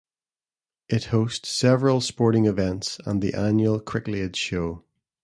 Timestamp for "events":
2.47-2.97